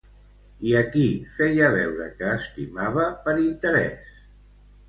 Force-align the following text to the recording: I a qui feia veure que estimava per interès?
I 0.69 0.71
a 0.77 0.79
qui 0.95 1.03
feia 1.35 1.69
veure 1.75 2.07
que 2.21 2.31
estimava 2.39 3.07
per 3.27 3.37
interès? 3.45 4.13